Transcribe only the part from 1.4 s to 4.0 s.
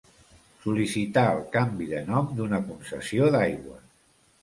canvi de nom d'una concessió d'aigües.